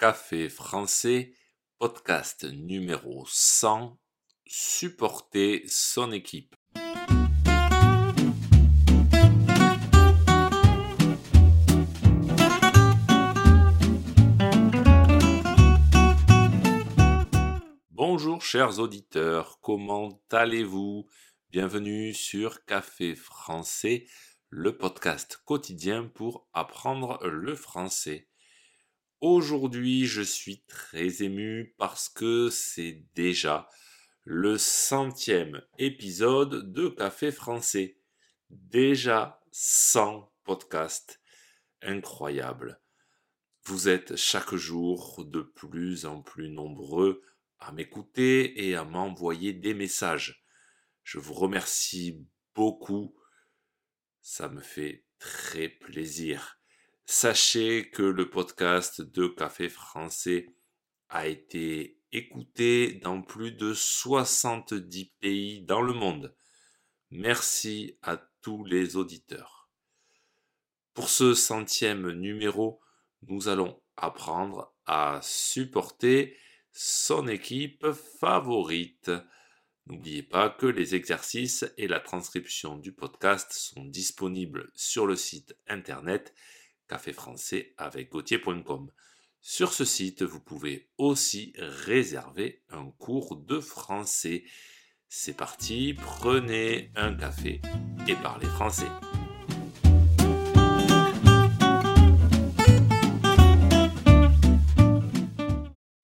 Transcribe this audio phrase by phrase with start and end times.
[0.00, 1.34] Café français,
[1.78, 4.00] podcast numéro 100,
[4.46, 6.56] supporter son équipe.
[17.90, 21.04] Bonjour chers auditeurs, comment allez-vous?
[21.50, 24.06] Bienvenue sur Café français,
[24.48, 28.29] le podcast quotidien pour apprendre le français.
[29.20, 33.68] Aujourd'hui, je suis très ému parce que c'est déjà
[34.24, 37.98] le centième épisode de Café français.
[38.50, 41.20] Déjà 100 podcasts.
[41.82, 42.80] Incroyable.
[43.64, 47.22] Vous êtes chaque jour de plus en plus nombreux
[47.58, 50.44] à m'écouter et à m'envoyer des messages.
[51.02, 53.14] Je vous remercie beaucoup
[54.22, 56.59] ça me fait très plaisir.
[57.12, 60.46] Sachez que le podcast de Café français
[61.08, 66.36] a été écouté dans plus de 70 pays dans le monde.
[67.10, 69.68] Merci à tous les auditeurs.
[70.94, 72.80] Pour ce centième numéro,
[73.22, 76.36] nous allons apprendre à supporter
[76.70, 79.10] son équipe favorite.
[79.86, 85.56] N'oubliez pas que les exercices et la transcription du podcast sont disponibles sur le site
[85.66, 86.32] internet
[86.90, 88.90] café français avec gauthier.com.
[89.40, 94.42] Sur ce site, vous pouvez aussi réserver un cours de français.
[95.08, 97.62] C'est parti, prenez un café
[98.08, 98.88] et parlez français.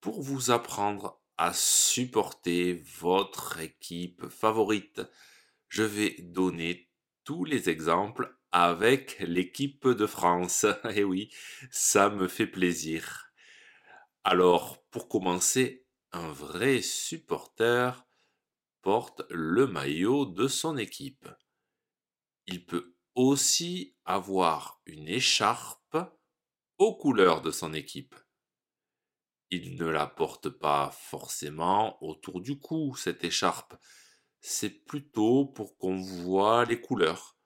[0.00, 5.00] Pour vous apprendre à supporter votre équipe favorite.
[5.68, 6.90] Je vais donner
[7.24, 10.66] tous les exemples avec l'équipe de France.
[10.94, 11.30] Eh oui,
[11.70, 13.32] ça me fait plaisir.
[14.24, 18.06] Alors, pour commencer, un vrai supporter
[18.82, 21.28] porte le maillot de son équipe.
[22.46, 25.96] Il peut aussi avoir une écharpe
[26.78, 28.14] aux couleurs de son équipe
[29.52, 33.74] il ne la porte pas forcément autour du cou, cette écharpe.
[34.40, 37.36] C'est plutôt pour qu'on voit les couleurs.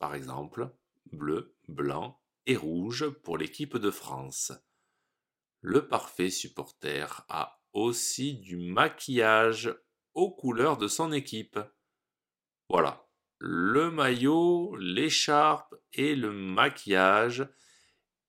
[0.00, 0.74] Par exemple,
[1.12, 4.50] bleu, blanc et rouge pour l'équipe de France.
[5.60, 9.72] Le parfait supporter a aussi du maquillage
[10.14, 11.60] aux couleurs de son équipe.
[12.70, 13.06] Voilà,
[13.38, 17.46] le maillot, l'écharpe et le maquillage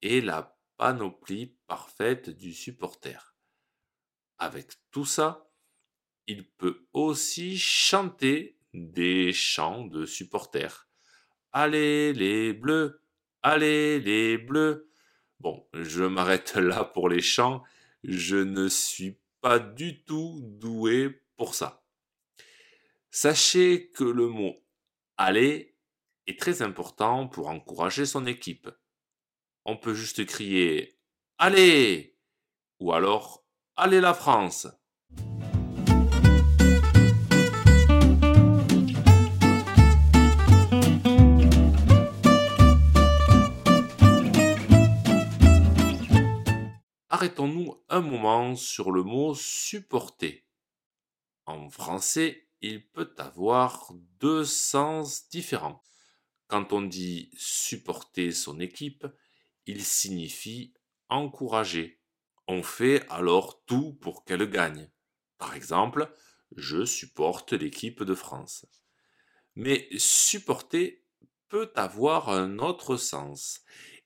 [0.00, 3.36] et la panoplie parfaite du supporter.
[4.38, 5.52] Avec tout ça,
[6.26, 10.87] il peut aussi chanter des chants de supporters.
[11.52, 13.02] Allez les bleus,
[13.42, 14.90] allez les bleus.
[15.40, 17.62] Bon, je m'arrête là pour les chants,
[18.04, 21.84] je ne suis pas du tout doué pour ça.
[23.10, 24.56] Sachez que le mot
[25.16, 25.76] aller
[26.26, 28.68] est très important pour encourager son équipe
[29.68, 30.98] on peut juste crier
[31.36, 32.16] Allez
[32.80, 33.44] ou alors
[33.76, 34.66] Allez la France
[48.00, 50.46] moment sur le mot supporter.
[51.46, 55.82] En français, il peut avoir deux sens différents.
[56.46, 59.06] Quand on dit supporter son équipe,
[59.66, 60.74] il signifie
[61.08, 62.00] encourager.
[62.46, 64.90] On fait alors tout pour qu'elle gagne.
[65.36, 66.12] Par exemple,
[66.56, 68.66] je supporte l'équipe de France.
[69.54, 71.04] Mais supporter
[71.48, 73.60] peut avoir un autre sens.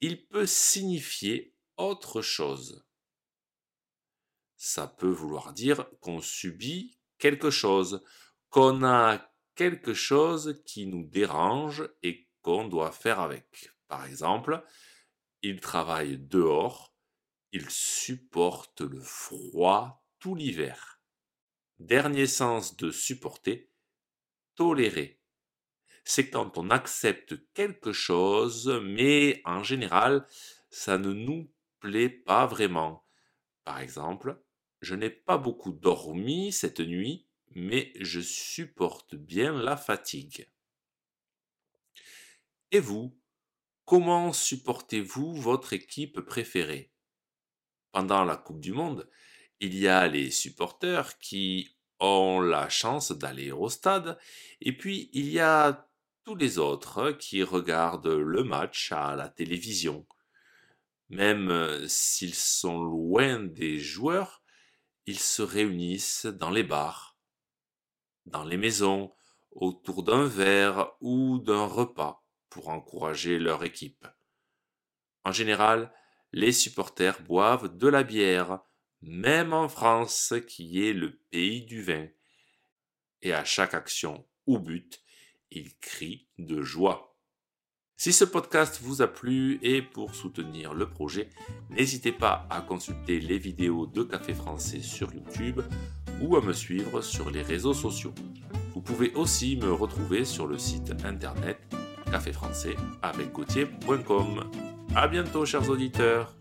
[0.00, 2.85] Il peut signifier autre chose.
[4.56, 8.02] Ça peut vouloir dire qu'on subit quelque chose,
[8.50, 13.70] qu'on a quelque chose qui nous dérange et qu'on doit faire avec.
[13.88, 14.62] Par exemple,
[15.42, 16.94] il travaille dehors,
[17.52, 21.00] il supporte le froid tout l'hiver.
[21.78, 23.70] Dernier sens de supporter,
[24.54, 25.20] tolérer.
[26.04, 30.26] C'est quand on accepte quelque chose, mais en général,
[30.70, 33.04] ça ne nous plaît pas vraiment.
[33.64, 34.40] Par exemple,
[34.80, 40.48] je n'ai pas beaucoup dormi cette nuit, mais je supporte bien la fatigue.
[42.72, 43.16] Et vous,
[43.86, 46.90] Comment supportez-vous votre équipe préférée?
[47.92, 49.08] Pendant la Coupe du Monde,
[49.60, 54.18] il y a les supporters qui ont la chance d'aller au stade,
[54.60, 55.88] et puis il y a
[56.24, 60.04] tous les autres qui regardent le match à la télévision.
[61.08, 64.42] Même euh, s'ils sont loin des joueurs,
[65.06, 67.16] ils se réunissent dans les bars,
[68.26, 69.12] dans les maisons,
[69.52, 74.06] autour d'un verre ou d'un repas pour encourager leur équipe.
[75.24, 75.92] En général,
[76.32, 78.60] les supporters boivent de la bière,
[79.00, 82.08] même en France qui est le pays du vin.
[83.22, 85.02] Et à chaque action ou but,
[85.50, 87.15] ils crient de joie.
[87.98, 91.30] Si ce podcast vous a plu et pour soutenir le projet,
[91.70, 95.62] n'hésitez pas à consulter les vidéos de Café Français sur YouTube
[96.20, 98.12] ou à me suivre sur les réseaux sociaux.
[98.74, 101.58] Vous pouvez aussi me retrouver sur le site internet
[102.10, 103.28] caféfrançais avec
[104.94, 106.36] A bientôt chers auditeurs